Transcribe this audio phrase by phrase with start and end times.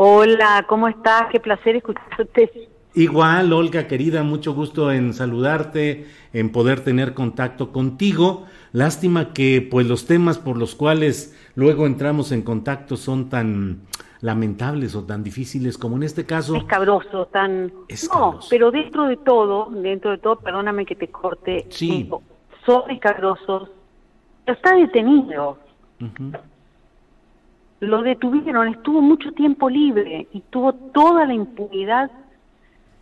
[0.00, 1.24] Hola, ¿cómo estás?
[1.32, 2.68] Qué placer escucharte.
[2.94, 8.46] Igual, Olga, querida, mucho gusto en saludarte, en poder tener contacto contigo.
[8.70, 13.88] Lástima que pues los temas por los cuales luego entramos en contacto son tan
[14.20, 16.54] lamentables o tan difíciles como en este caso.
[16.54, 17.72] Escabrosos, tan...
[18.14, 22.08] No, pero dentro de todo, dentro de todo, perdóname que te corte, sí.
[22.64, 23.68] son escabrosos,
[24.46, 25.58] está detenido
[27.80, 32.10] lo detuvieron, estuvo mucho tiempo libre y tuvo toda la impunidad,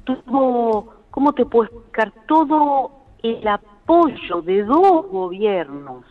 [0.04, 2.12] tuvo, ¿cómo te puedo explicar?
[2.26, 2.90] Todo
[3.22, 6.04] el apoyo de dos gobiernos,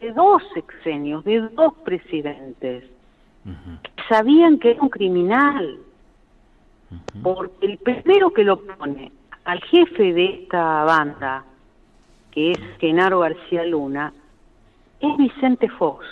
[0.00, 2.84] de dos sexenios, de dos presidentes,
[4.08, 5.78] sabían que era un criminal,
[7.22, 9.12] porque el primero que lo pone
[9.44, 11.44] al jefe de esta banda,
[12.30, 14.12] que es Genaro García Luna,
[15.00, 16.06] es Vicente Fox,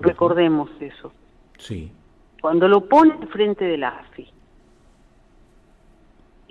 [0.00, 1.12] recordemos eso.
[1.60, 1.92] Sí.
[2.40, 4.28] Cuando lo pone frente de la AFI.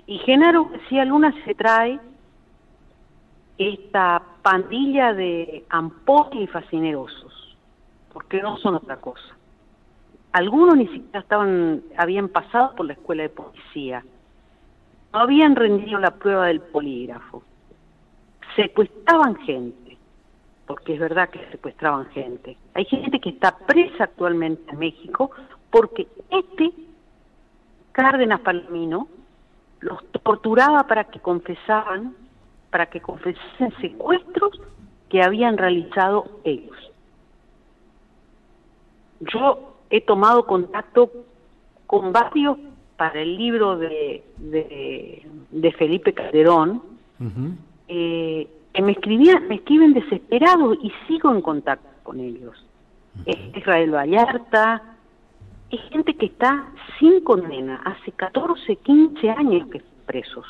[0.06, 2.00] Y Genaro García Luna se trae
[3.58, 7.56] esta pandilla de ampos y fascinerosos,
[8.12, 9.36] porque no son otra cosa.
[10.32, 14.04] Algunos ni siquiera estaban, habían pasado por la escuela de policía,
[15.12, 17.42] no habían rendido la prueba del polígrafo,
[18.56, 19.79] secuestraban gente,
[20.70, 22.56] porque es verdad que secuestraban gente.
[22.74, 25.32] Hay gente que está presa actualmente en México
[25.68, 26.72] porque este
[27.90, 29.08] Cárdenas Palomino
[29.80, 32.14] los torturaba para que confesaban,
[32.70, 34.60] para que confesasen secuestros
[35.08, 36.76] que habían realizado ellos.
[39.18, 41.10] Yo he tomado contacto
[41.88, 42.58] con varios
[42.96, 46.80] para el libro de, de, Felipe Calderón,
[48.72, 52.64] que me escribían, me escriben desesperados y sigo en contacto con ellos.
[53.26, 54.82] Es Israel Vallarta,
[55.70, 60.46] es gente que está sin condena, hace 14, 15 años que están presos.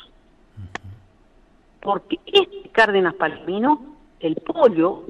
[1.81, 5.05] Porque este Cárdenas Palomino, el pollo,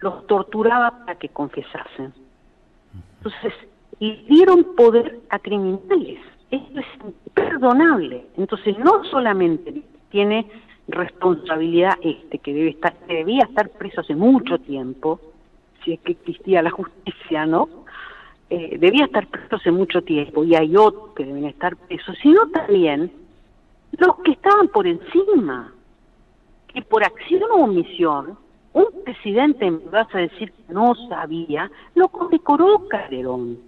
[0.00, 2.12] los torturaba para que confesasen.
[3.18, 3.52] Entonces,
[3.98, 6.18] y dieron poder a criminales.
[6.50, 8.26] Esto es imperdonable.
[8.36, 10.50] Entonces, no solamente tiene
[10.88, 15.20] responsabilidad este, que debe estar, debía estar preso hace mucho tiempo,
[15.84, 17.68] si es que existía la justicia, ¿no?
[18.50, 22.46] Eh, debía estar preso hace mucho tiempo y hay otros que deben estar presos, sino
[22.48, 23.10] también
[23.92, 25.72] los que estaban por encima,
[26.68, 28.36] que por acción o omisión,
[28.74, 33.58] un presidente, me vas a decir que no sabía, lo condecoró Calderón.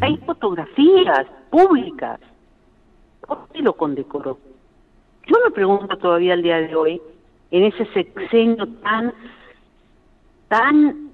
[0.00, 2.18] Hay fotografías públicas.
[3.26, 4.38] ¿Por qué lo condecoró?
[5.26, 7.00] Yo me pregunto todavía al día de hoy,
[7.50, 9.14] en ese sexenio tan,
[10.48, 11.12] tan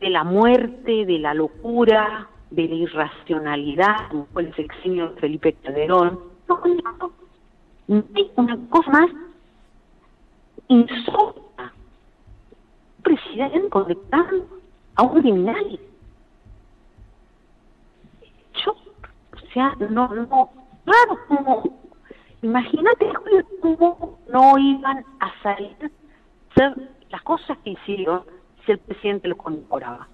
[0.00, 5.52] de la muerte, de la locura, de la irracionalidad, como fue el sexenio de Felipe
[5.62, 6.18] Calderón,
[6.48, 9.10] no, hay una cosa más
[10.68, 11.72] insólita.
[12.96, 14.46] Un presidente conectando
[14.96, 15.80] a un criminal.
[18.64, 20.50] Yo, o sea, no, no,
[20.84, 21.78] claro, como
[22.42, 23.06] Imagínate,
[23.60, 25.90] cómo no iban a salir
[27.10, 28.22] las cosas que hicieron
[28.64, 30.08] si el presidente los condecoraba.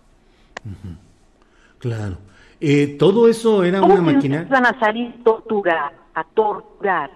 [1.79, 2.17] Claro.
[2.61, 4.47] Eh, todo eso era una maquinaria.
[4.47, 5.15] Iban a salir
[5.71, 7.11] a a torturar.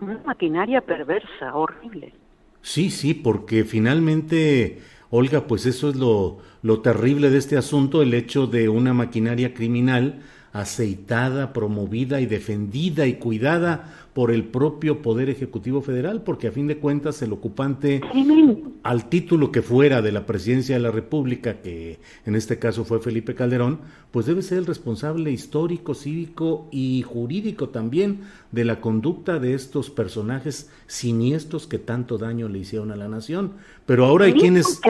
[0.00, 2.14] Una maquinaria perversa, horrible.
[2.62, 4.80] Sí, sí, porque finalmente,
[5.10, 9.54] Olga, pues eso es lo, lo terrible de este asunto, el hecho de una maquinaria
[9.54, 10.22] criminal
[10.52, 16.66] aceitada, promovida y defendida y cuidada por el propio Poder Ejecutivo Federal, porque a fin
[16.66, 18.00] de cuentas el ocupante,
[18.82, 23.00] al título que fuera de la presidencia de la República, que en este caso fue
[23.00, 23.78] Felipe Calderón,
[24.10, 29.90] pues debe ser el responsable histórico, cívico y jurídico también de la conducta de estos
[29.90, 33.52] personajes siniestros que tanto daño le hicieron a la nación.
[33.86, 34.80] Pero ahora hay quienes...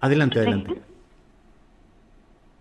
[0.00, 0.80] Adelante, adelante.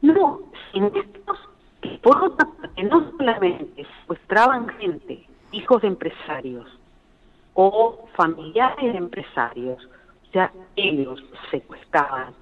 [0.02, 1.40] No, siniestros
[1.82, 6.68] que no solamente secuestraban gente, hijos de empresarios
[7.54, 12.34] o familiares de empresarios, o sea, ellos secuestraban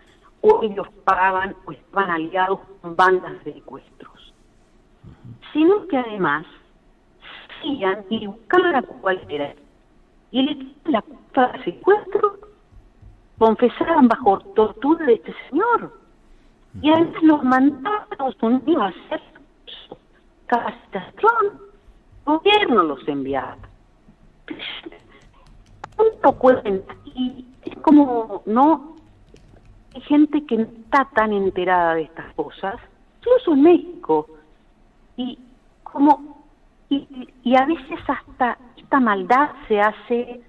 [0.41, 4.33] o ellos pagaban o estaban aliados con bandas de secuestros,
[5.53, 6.45] sino que además
[7.59, 9.56] hacían y buscaban a cualquiera
[10.31, 12.39] y le la culpa del secuestro,
[13.38, 15.91] confesaban bajo tortura de este señor
[16.81, 19.21] y a veces los Estados Unidos a hacer
[20.47, 21.68] capacitación.
[22.25, 23.57] El gobierno los enviaba.
[25.95, 26.95] Punto cuenta.
[27.06, 28.95] Y es como, no,
[29.95, 32.75] hay gente que no está tan enterada de estas cosas,
[33.19, 34.27] incluso en México.
[35.15, 35.39] Y
[35.83, 36.44] como,
[36.89, 37.07] y,
[37.44, 40.41] y a veces hasta esta maldad se hace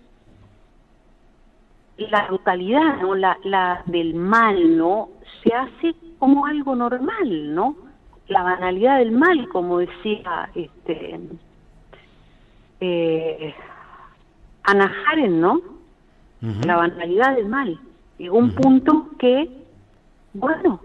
[1.96, 3.14] la brutalidad, ¿no?
[3.14, 5.08] La, la del mal, ¿no?
[5.42, 7.76] Se hace como algo normal, ¿no?
[8.28, 11.18] La banalidad del mal, como decía este
[12.80, 13.54] eh,
[14.62, 14.92] Ana
[15.28, 15.60] ¿no?
[16.40, 17.80] La banalidad del mal.
[18.18, 19.48] Llegó un punto que,
[20.34, 20.80] bueno,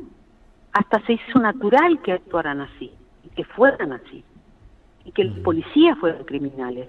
[0.72, 2.92] hasta se hizo natural que actuaran así,
[3.24, 4.24] y que fueran así,
[5.06, 6.88] y que los policías fueran criminales.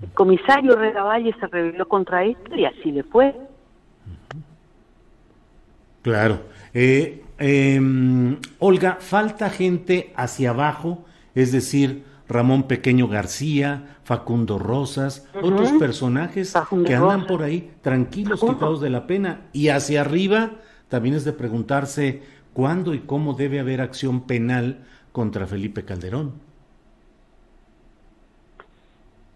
[0.00, 3.34] El comisario Valle se rebeló contra esto y así le fue.
[6.02, 6.40] Claro.
[6.74, 15.72] Eh, em, Olga, falta gente hacia abajo, es decir, Ramón Pequeño García, Facundo Rosas, otros
[15.72, 16.54] personajes
[16.86, 19.42] que andan por ahí tranquilos, quitados de la pena.
[19.52, 20.52] Y hacia arriba
[20.88, 24.78] también es de preguntarse cuándo y cómo debe haber acción penal
[25.12, 26.32] contra Felipe Calderón.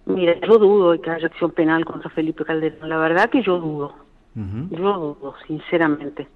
[0.06, 2.88] Mira, yo dudo que haya acción penal contra Felipe Calderón.
[2.88, 3.94] La verdad que yo dudo.
[4.34, 6.28] Yo dudo, sinceramente.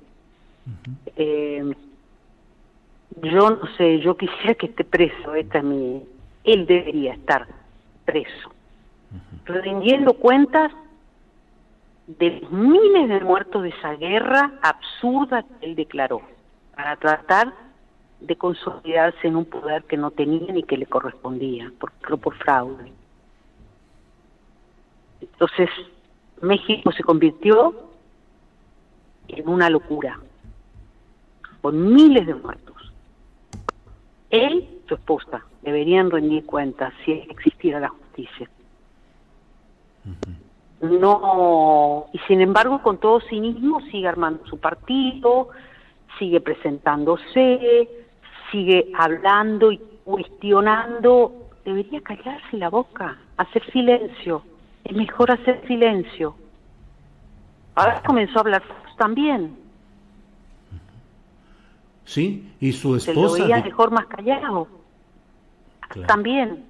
[1.16, 1.74] Eh,
[3.22, 6.02] yo no sé, yo quisiera que esté preso, esta es mi...
[6.44, 7.46] Él debería estar
[8.04, 8.50] preso,
[9.44, 10.72] rindiendo cuentas
[12.06, 16.22] de miles de muertos de esa guerra absurda que él declaró,
[16.74, 17.52] para tratar
[18.20, 22.92] de consolidarse en un poder que no tenía ni que le correspondía, por, por fraude.
[25.20, 25.68] Entonces,
[26.40, 27.74] México se convirtió
[29.28, 30.18] en una locura
[31.60, 32.92] con miles de muertos.
[34.30, 38.48] Él, su esposa, deberían rendir cuentas si existiera la justicia.
[40.80, 45.48] No, y sin embargo, con todo cinismo, sigue armando su partido,
[46.18, 47.88] sigue presentándose,
[48.50, 51.50] sigue hablando y cuestionando.
[51.64, 54.42] Debería callarse la boca, hacer silencio.
[54.84, 56.34] Es mejor hacer silencio.
[57.74, 58.62] Ahora comenzó a hablar
[58.96, 59.56] también.
[62.04, 63.36] Sí, y su esposa.
[63.36, 64.68] Se lo veía mejor más callado.
[66.06, 66.64] También.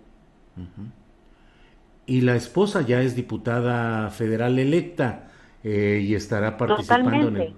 [2.07, 5.31] Y la esposa ya es diputada federal electa
[5.63, 7.55] eh, y estará participando en el.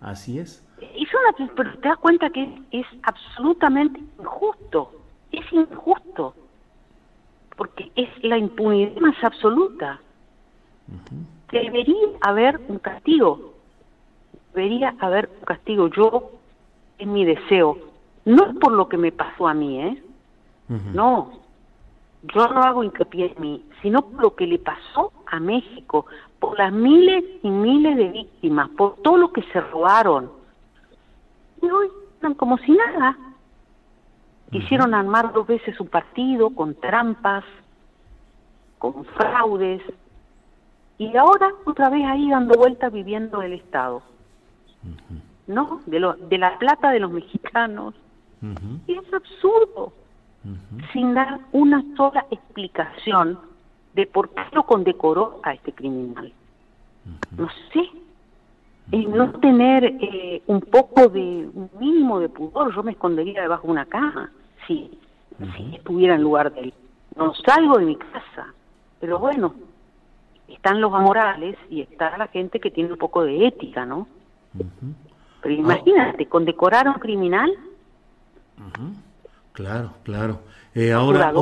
[0.00, 0.66] Así es.
[0.96, 4.92] Hizo una, pero te das cuenta que es absolutamente injusto.
[5.30, 6.34] Es injusto.
[7.56, 10.00] Porque es la impunidad más absoluta.
[11.52, 13.54] Debería haber un castigo.
[14.54, 15.88] Debería haber un castigo.
[15.88, 16.32] Yo
[17.02, 17.78] es mi deseo.
[18.24, 20.02] No es por lo que me pasó a mí, ¿eh?
[20.68, 21.32] No,
[22.22, 26.06] yo no hago hincapié en mí, sino por lo que le pasó a México,
[26.38, 30.30] por las miles y miles de víctimas, por todo lo que se robaron.
[31.60, 33.18] Y hoy están como si nada.
[34.50, 37.44] Quisieron armar dos veces su partido con trampas,
[38.78, 39.82] con fraudes,
[40.98, 44.02] y ahora otra vez ahí dando vueltas viviendo el Estado.
[45.52, 45.80] ¿No?
[45.86, 47.94] De, lo, de la plata de los mexicanos.
[48.88, 49.92] Y es absurdo,
[50.92, 53.38] sin dar una sola explicación
[53.94, 56.32] de por qué lo condecoró a este criminal.
[57.36, 57.88] No sé,
[58.90, 61.20] no tener eh, un poco de,
[61.54, 64.30] un mínimo de pudor, yo me escondería debajo de una cama
[64.66, 64.98] si,
[65.56, 66.74] si estuviera en lugar de él.
[67.16, 68.52] no salgo de mi casa,
[69.00, 69.54] pero bueno,
[70.48, 74.06] están los amorales y está la gente que tiene un poco de ética, ¿no?
[75.42, 77.52] Pero imagínate, condecorar a un criminal.
[79.52, 80.40] Claro, claro.
[80.74, 81.32] Eh, ahora,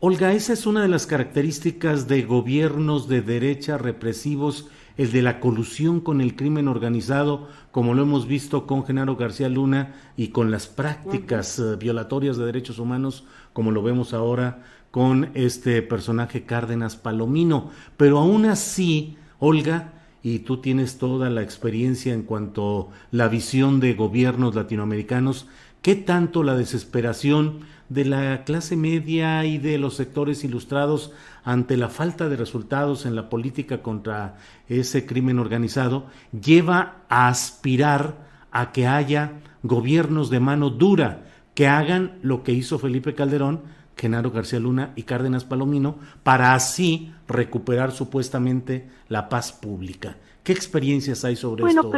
[0.00, 5.40] Olga, esa es una de las características de gobiernos de derecha represivos, el de la
[5.40, 10.50] colusión con el crimen organizado, como lo hemos visto con Genaro García Luna y con
[10.50, 16.96] las prácticas eh, violatorias de derechos humanos, como lo vemos ahora con este personaje Cárdenas
[16.96, 17.70] Palomino.
[17.96, 19.92] Pero aún así, Olga,
[20.26, 25.46] y tú tienes toda la experiencia en cuanto a la visión de gobiernos latinoamericanos,
[25.82, 31.12] ¿qué tanto la desesperación de la clase media y de los sectores ilustrados
[31.44, 38.26] ante la falta de resultados en la política contra ese crimen organizado lleva a aspirar
[38.50, 41.22] a que haya gobiernos de mano dura
[41.54, 43.60] que hagan lo que hizo Felipe Calderón,
[43.96, 50.16] Genaro García Luna y Cárdenas Palomino para así recuperar supuestamente la paz pública.
[50.44, 51.92] ¿Qué experiencias hay sobre esto?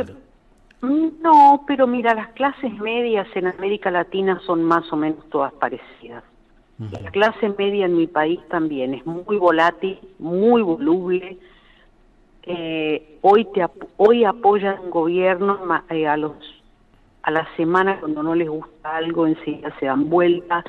[0.80, 6.22] No, pero mira, las clases medias en América Latina son más o menos todas parecidas.
[6.78, 11.36] La clase media en mi país también es muy volátil, muy voluble.
[12.44, 15.58] Eh, hoy te hoy apoyan un gobierno
[15.90, 16.34] eh, a los
[17.24, 20.64] a la semana cuando no les gusta algo enseguida se dan vuelta.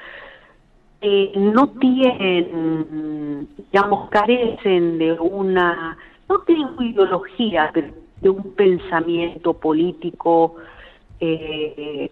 [1.02, 7.88] Eh, no tienen, digamos, carecen de una, no tienen ideología, pero
[8.22, 10.56] de un pensamiento político.
[11.20, 12.12] Eh...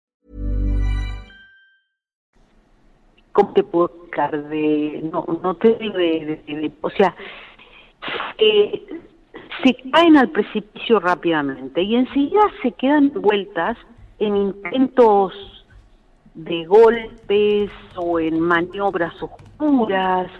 [3.31, 7.15] ¿Cómo te puedo explicar de no no te digo de, o sea,
[8.37, 8.85] eh,
[9.63, 13.77] se caen al precipicio rápidamente y enseguida se quedan vueltas
[14.19, 15.33] en intentos
[16.33, 20.31] de golpes o en maniobras oscuras.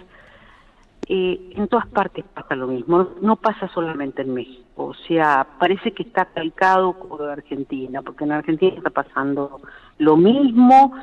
[1.08, 5.90] Eh, en todas partes pasa lo mismo, no pasa solamente en México, o sea, parece
[5.90, 9.60] que está calcado de Argentina, porque en Argentina está pasando
[9.98, 10.94] lo mismo,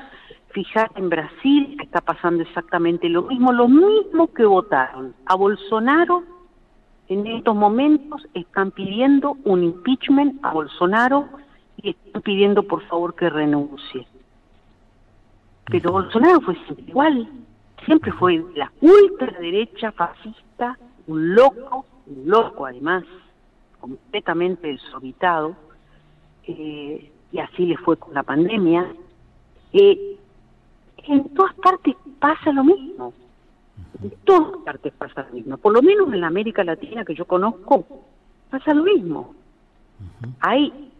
[0.52, 6.24] fíjate en Brasil está pasando exactamente lo mismo, lo mismo que votaron a Bolsonaro
[7.08, 11.28] en estos momentos están pidiendo un impeachment a Bolsonaro
[11.78, 14.08] y están pidiendo por favor que renuncie.
[15.66, 17.30] Pero Bolsonaro fue siempre igual,
[17.86, 20.78] siempre fue la ultraderecha fascista,
[21.08, 23.04] un loco, un loco además,
[23.80, 25.56] completamente desorbitado,
[26.44, 28.86] eh, y así le fue con la pandemia.
[29.74, 30.19] Eh,
[31.08, 33.14] en todas partes pasa lo mismo,
[34.02, 37.26] en todas partes pasa lo mismo, por lo menos en la América Latina que yo
[37.26, 37.86] conozco,
[38.50, 39.36] pasa lo mismo.
[40.40, 40.92] Hay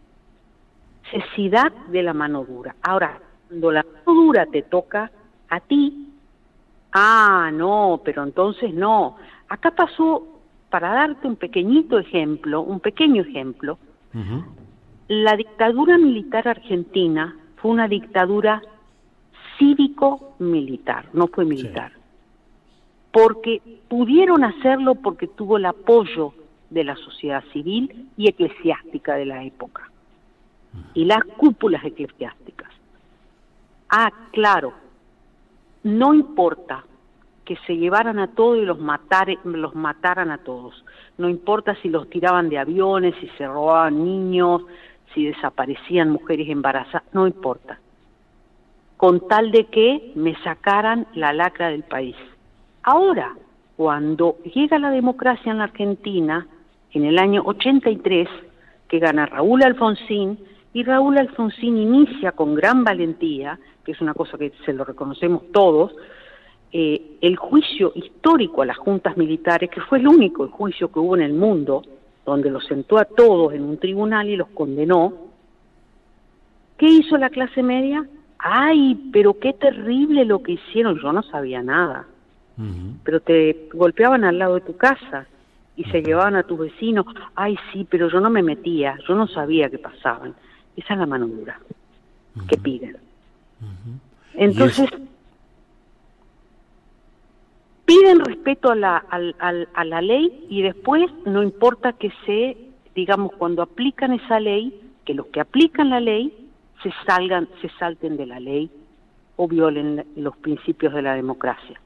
[1.12, 2.74] necesidad de la mano dura.
[2.82, 5.10] Ahora, cuando la mano dura te toca
[5.48, 6.12] a ti,
[6.92, 9.16] ah, no, pero entonces no.
[9.48, 10.26] Acá pasó,
[10.68, 13.78] para darte un pequeñito ejemplo, un pequeño ejemplo,
[15.08, 18.62] la dictadura militar argentina fue una dictadura
[19.60, 21.92] cívico-militar, no fue militar.
[23.12, 26.32] Porque pudieron hacerlo porque tuvo el apoyo
[26.70, 29.90] de la sociedad civil y eclesiástica de la época
[30.94, 32.70] y las cúpulas eclesiásticas.
[33.88, 34.72] Ah, claro,
[35.82, 36.84] no importa
[37.44, 38.78] que se llevaran a todos y los,
[39.44, 40.84] los mataran a todos.
[41.18, 44.62] No importa si los tiraban de aviones, si se robaban niños,
[45.14, 47.80] si desaparecían mujeres embarazadas, no importa.
[49.00, 52.16] Con tal de que me sacaran la lacra del país.
[52.82, 53.34] Ahora,
[53.74, 56.46] cuando llega la democracia en la Argentina,
[56.92, 58.28] en el año 83,
[58.88, 60.38] que gana Raúl Alfonsín,
[60.74, 65.50] Y Raúl Alfonsín inicia con gran valentía, que es una cosa que se lo reconocemos
[65.50, 65.92] todos,
[66.70, 71.16] eh, el juicio histórico a las juntas militares, que fue el único juicio que hubo
[71.16, 71.82] en el mundo,
[72.26, 75.14] donde los sentó a todos en un tribunal y los condenó.
[76.76, 78.06] ¿Qué hizo la clase media?
[78.42, 80.98] Ay, pero qué terrible lo que hicieron.
[80.98, 82.06] Yo no sabía nada.
[83.04, 85.26] Pero te golpeaban al lado de tu casa
[85.76, 87.06] y se llevaban a tus vecinos.
[87.34, 88.98] Ay, sí, pero yo no me metía.
[89.08, 90.34] Yo no sabía qué pasaban.
[90.76, 91.58] Esa es la mano dura
[92.48, 92.96] que piden.
[94.34, 94.90] Entonces,
[97.86, 102.56] piden respeto a la, a la ley y después no importa que se,
[102.94, 106.49] digamos, cuando aplican esa ley, que los que aplican la ley
[106.82, 108.70] se salgan, se salten de la ley
[109.36, 111.80] o violen los principios de la democracia.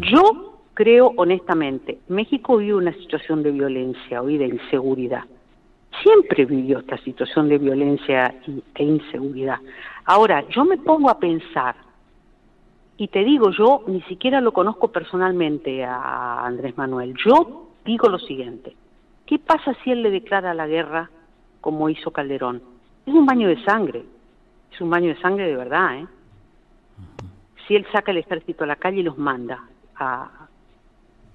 [0.00, 5.24] Yo creo honestamente, México vive una situación de violencia hoy de inseguridad.
[6.02, 8.34] Siempre vivió esta situación de violencia
[8.74, 9.58] e inseguridad.
[10.04, 11.74] Ahora, yo me pongo a pensar
[12.98, 17.14] y te digo, yo ni siquiera lo conozco personalmente a Andrés Manuel.
[17.24, 18.74] Yo digo lo siguiente,
[19.24, 21.10] ¿qué pasa si él le declara la guerra
[21.60, 22.75] como hizo Calderón?
[23.06, 24.04] Es un baño de sangre,
[24.72, 26.06] es un baño de sangre de verdad, ¿eh?
[27.66, 29.64] Si él saca el ejército a la calle y los manda
[29.96, 30.28] a,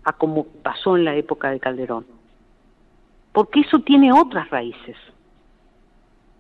[0.04, 2.06] a como pasó en la época de Calderón.
[3.34, 4.96] Porque eso tiene otras raíces.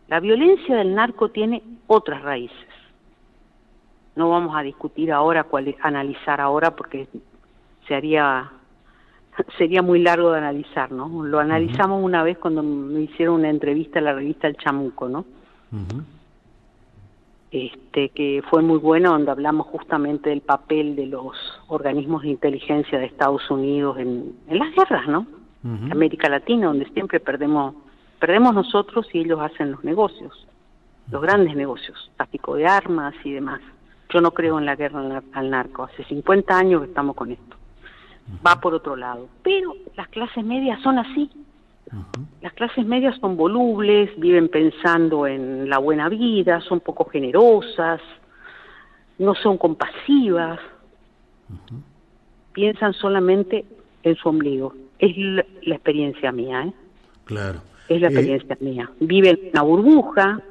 [0.07, 2.67] La violencia del narco tiene otras raíces
[4.15, 5.45] no vamos a discutir ahora,
[5.81, 7.07] analizar ahora, porque
[7.87, 8.51] se haría,
[9.57, 11.23] sería muy largo de analizar, ¿no?
[11.25, 15.25] Lo analizamos una vez cuando me hicieron una entrevista en la revista El Chamuco, ¿no?
[17.51, 21.35] Este, que fue muy bueno, donde hablamos justamente del papel de los
[21.67, 25.27] organismos de inteligencia de Estados Unidos en, las guerras, ¿no?
[25.91, 27.75] América Latina, donde siempre perdemos,
[28.19, 30.47] perdemos nosotros y ellos hacen los negocios,
[31.11, 33.61] los grandes negocios, tráfico de armas y demás.
[34.09, 35.83] Yo no creo en la guerra al narco.
[35.83, 37.60] Hace 50 años que estamos con esto.
[38.45, 39.27] Va por otro lado.
[39.43, 41.29] Pero las clases medias son así.
[42.41, 47.99] Las clases medias son volubles, viven pensando en la buena vida, son poco generosas,
[49.17, 50.59] no son compasivas,
[52.53, 53.65] piensan solamente
[54.03, 54.73] en su ombligo.
[54.99, 56.73] Es la, experiencia mía, ¿eh?
[57.25, 57.61] Claro.
[57.89, 58.89] Es la eh, experiencia mía.
[58.99, 60.41] Viven en una burbuja.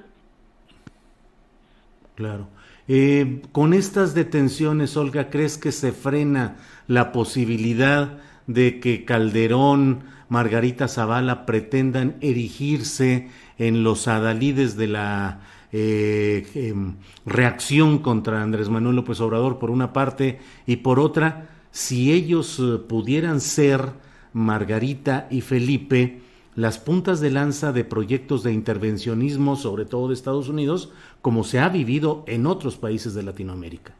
[2.17, 2.47] Claro.
[2.92, 6.57] Eh, con estas detenciones, Olga, ¿crees que se frena
[6.88, 16.44] la posibilidad de que Calderón, Margarita Zavala pretendan erigirse en los adalides de la eh,
[16.57, 22.59] em, reacción contra Andrés Manuel López Obrador por una parte y por otra, si ellos
[22.59, 23.92] eh, pudieran ser
[24.33, 26.22] Margarita y Felipe,
[26.57, 31.61] las puntas de lanza de proyectos de intervencionismo, sobre todo de Estados Unidos, como se
[31.61, 33.95] ha vivido en otros países de Latinoamérica?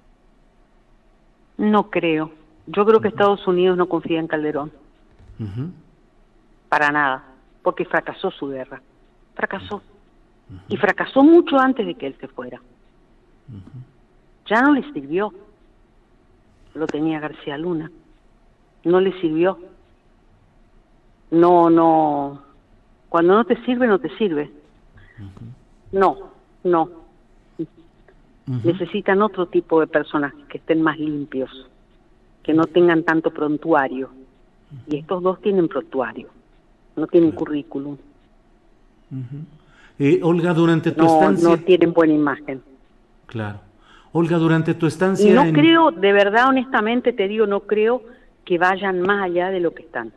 [1.57, 2.33] No creo.
[2.67, 4.73] Yo creo que Estados Unidos no confía en Calderón.
[6.69, 7.25] Para nada,
[7.63, 8.83] porque fracasó su guerra.
[9.35, 9.83] Fracasó.
[10.69, 12.61] Y fracasó mucho antes de que él se fuera.
[14.47, 15.33] Ya no le sirvió.
[16.75, 17.91] Lo tenía García Luna.
[18.85, 19.59] No le sirvió
[21.31, 22.43] no, no,
[23.09, 24.51] cuando no te sirve, no te sirve.
[25.93, 26.17] No,
[26.65, 26.89] no.
[28.47, 31.51] Necesitan otro tipo de personas que estén más limpios,
[32.43, 34.11] que no tengan tanto prontuario.
[34.89, 36.29] Y estos dos tienen prontuario,
[36.97, 37.97] no tienen currículum.
[39.99, 41.49] Eh, Olga, durante tu no, estancia...
[41.49, 42.63] No tienen buena imagen.
[43.27, 43.61] Claro.
[44.13, 45.29] Olga, durante tu estancia...
[45.29, 48.03] Y no creo, de verdad, honestamente te digo, no creo
[48.45, 50.13] que vayan más allá de lo que están.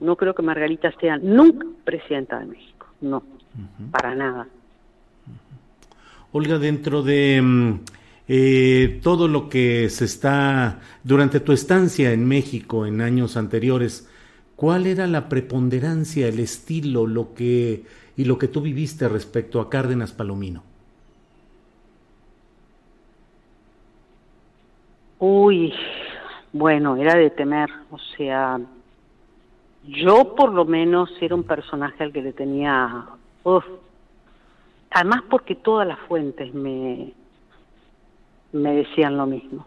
[0.00, 3.22] No creo que Margarita sea nunca presidenta de México, no,
[3.90, 4.48] para nada.
[6.32, 7.80] Olga, dentro de mm,
[8.26, 14.10] eh, todo lo que se está, durante tu estancia en México en años anteriores,
[14.56, 17.84] ¿cuál era la preponderancia, el estilo, lo que
[18.16, 20.62] y lo que tú viviste respecto a Cárdenas Palomino?
[25.18, 25.72] Uy,
[26.52, 28.60] bueno, era de temer, o sea,
[29.86, 33.06] yo por lo menos era un personaje al que le tenía...
[34.90, 37.12] Además porque todas las fuentes me,
[38.52, 39.66] me decían lo mismo.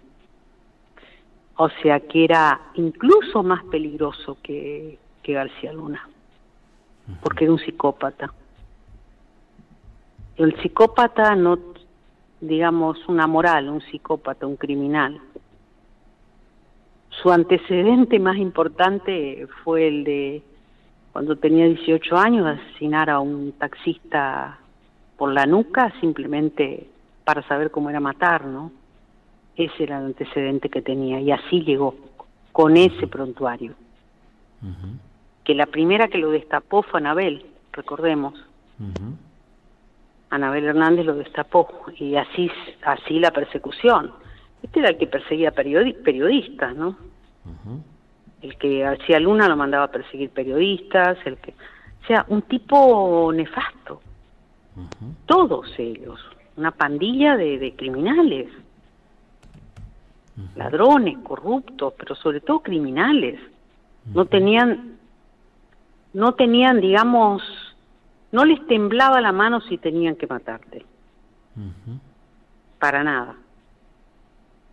[1.57, 6.07] O sea que era incluso más peligroso que, que García Luna,
[7.21, 8.31] porque era un psicópata.
[10.37, 11.59] El psicópata no,
[12.39, 15.19] digamos, una moral, un psicópata, un criminal,
[17.21, 20.43] su antecedente más importante fue el de
[21.11, 24.59] cuando tenía 18 años, asesinar a un taxista
[25.17, 26.87] por la nuca simplemente
[27.23, 28.71] para saber cómo era matar, ¿no?
[29.55, 31.95] Ese era el antecedente que tenía y así llegó,
[32.51, 33.73] con ese prontuario.
[35.43, 38.35] Que la primera que lo destapó fue Anabel, recordemos.
[40.29, 42.51] Anabel Hernández lo destapó y así,
[42.83, 44.11] así la persecución.
[44.61, 46.97] Este era el que perseguía periodistas, ¿no?
[48.41, 51.51] El que hacía Luna lo mandaba a perseguir periodistas, el que...
[51.51, 54.01] O sea, un tipo nefasto.
[55.25, 56.19] Todos ellos,
[56.55, 58.47] una pandilla de, criminales,
[60.55, 63.39] ladrones, corruptos, pero sobre todo criminales.
[64.13, 64.97] No tenían,
[66.13, 67.41] no tenían, digamos,
[68.31, 70.85] no les temblaba la mano si tenían que matarte.
[72.79, 73.35] Para nada.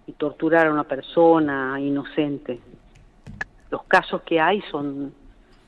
[0.07, 2.61] Y torturar a una persona inocente.
[3.71, 5.13] Los casos que hay son,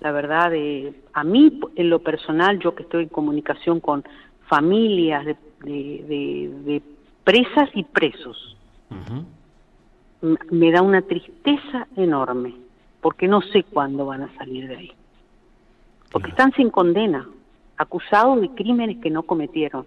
[0.01, 4.05] la verdad, de, a mí en lo personal, yo que estoy en comunicación con
[4.47, 6.83] familias de, de,
[7.25, 8.57] presas y presos,
[10.51, 12.55] me da una tristeza enorme,
[13.01, 14.93] porque no sé cuándo van a salir de ahí.
[16.13, 17.27] Porque están sin condena,
[17.77, 19.87] acusados de crímenes que no cometieron,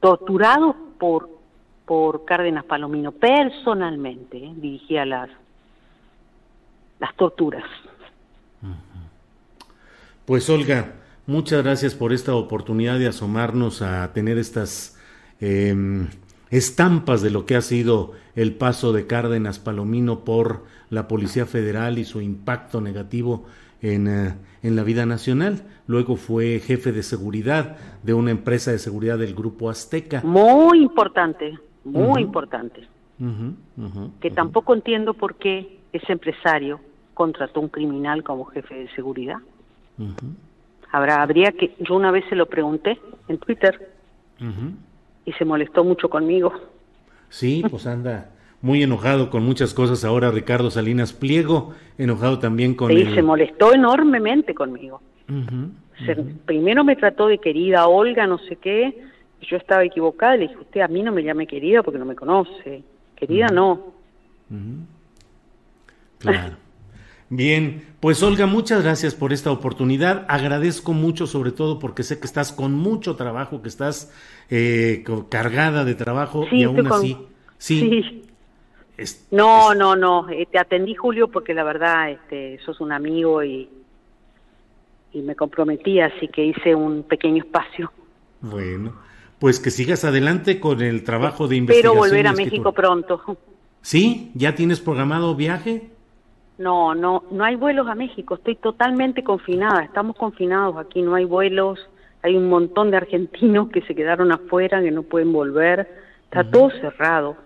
[0.00, 1.28] torturados por,
[1.86, 4.52] por Cárdenas Palomino, personalmente, ¿eh?
[4.56, 5.30] dirigía las,
[6.98, 7.64] las torturas.
[10.24, 10.94] Pues Olga,
[11.26, 15.00] muchas gracias por esta oportunidad de asomarnos a tener estas
[15.40, 16.08] em,
[16.50, 21.98] estampas de lo que ha sido el paso de Cárdenas Palomino por la Policía Federal
[21.98, 23.44] y su impacto negativo
[23.80, 25.62] en, eh, en, la vida nacional.
[25.86, 30.22] Luego fue jefe de seguridad de una empresa de seguridad del Grupo Azteca.
[30.24, 32.86] Muy importante, muy importante.
[34.20, 36.80] que tampoco entiendo por qué ese empresario
[37.14, 39.38] contrató un criminal como jefe de seguridad.
[40.92, 43.90] Habrá, habría que, yo una vez se lo pregunté en Twitter
[45.24, 46.52] y se molestó mucho conmigo.
[47.30, 52.90] Sí, pues anda muy enojado con muchas cosas ahora Ricardo Salinas Pliego, enojado también con...
[52.90, 55.00] Sí, se molestó enormemente conmigo.
[56.44, 59.02] primero me trató de querida Olga, no sé qué,
[59.48, 62.16] yo estaba equivocada, le dije, usted a mí no me llame querida porque no me
[62.16, 62.82] conoce,
[63.16, 63.92] querida no.
[66.18, 66.56] Claro.
[67.28, 70.24] Bien, pues Olga, muchas gracias por esta oportunidad.
[70.28, 74.12] Agradezco mucho, sobre todo porque sé que estás con mucho trabajo, que estás
[74.48, 77.16] eh, cargada de trabajo y aún así.
[77.58, 78.22] Sí.
[79.32, 80.28] no, no, no.
[80.30, 83.68] Eh, te atendí, Julio, porque la verdad, este, sos un amigo y,
[85.12, 87.90] y me comprometí, así que hice un pequeño espacio.
[88.40, 88.92] Bueno,
[89.38, 91.96] pues que sigas adelante con el trabajo de investigación.
[91.96, 93.38] Espero volver a México pronto.
[93.82, 94.30] ¿Sí?
[94.34, 95.90] ¿Ya tienes programado viaje?
[96.58, 101.26] No, no, no hay vuelos a México, estoy totalmente confinada, estamos confinados aquí, no hay
[101.26, 101.78] vuelos,
[102.22, 105.86] hay un montón de argentinos que se quedaron afuera, que no pueden volver,
[106.24, 107.36] está todo cerrado.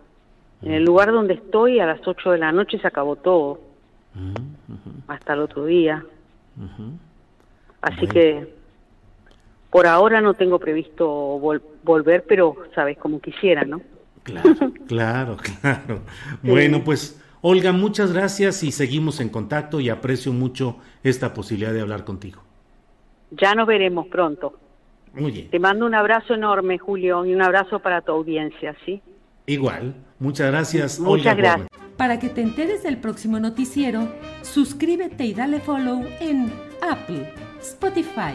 [0.62, 3.60] En el lugar donde estoy a las 8 de la noche se acabó todo,
[5.08, 6.04] hasta el otro día.
[7.80, 8.54] Así que
[9.70, 11.08] por ahora no tengo previsto
[11.82, 13.80] volver, pero sabes como quisiera, ¿no?
[14.22, 14.50] Claro,
[14.86, 16.00] claro, claro.
[16.42, 21.80] Bueno, pues Olga, muchas gracias y seguimos en contacto y aprecio mucho esta posibilidad de
[21.80, 22.42] hablar contigo.
[23.30, 24.58] Ya nos veremos pronto.
[25.14, 25.50] Muy bien.
[25.50, 29.00] Te mando un abrazo enorme, Julio, y un abrazo para tu audiencia, ¿sí?
[29.46, 29.94] Igual.
[30.18, 31.00] Muchas gracias.
[31.00, 31.68] Muchas gracias.
[31.96, 34.08] Para que te enteres del próximo noticiero,
[34.42, 36.52] suscríbete y dale follow en
[36.82, 38.34] Apple, Spotify,